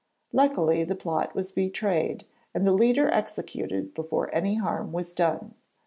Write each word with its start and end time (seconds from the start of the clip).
Luckily 0.33 0.83
the 0.83 0.95
plot 0.95 1.35
was 1.35 1.51
betrayed 1.51 2.25
and 2.55 2.65
the 2.65 2.71
leader 2.73 3.07
executed 3.09 3.93
before 3.93 4.33
any 4.33 4.55
harm 4.55 4.91
was 4.91 5.13
done. 5.13 5.53